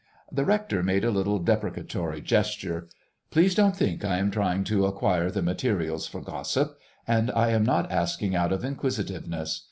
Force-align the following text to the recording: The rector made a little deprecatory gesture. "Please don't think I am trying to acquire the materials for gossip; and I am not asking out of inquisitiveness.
The 0.31 0.45
rector 0.45 0.81
made 0.81 1.05
a 1.05 1.11
little 1.11 1.37
deprecatory 1.37 2.21
gesture. 2.21 2.87
"Please 3.29 3.53
don't 3.53 3.77
think 3.77 4.03
I 4.03 4.17
am 4.17 4.31
trying 4.31 4.63
to 4.63 4.87
acquire 4.87 5.29
the 5.29 5.43
materials 5.43 6.07
for 6.07 6.21
gossip; 6.21 6.75
and 7.07 7.29
I 7.29 7.49
am 7.51 7.63
not 7.63 7.91
asking 7.91 8.35
out 8.35 8.51
of 8.51 8.65
inquisitiveness. 8.65 9.59